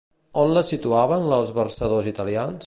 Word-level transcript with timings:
On 0.43 0.53
les 0.57 0.71
situaven 0.73 1.29
els 1.37 1.53
versadors 1.59 2.11
italians? 2.17 2.59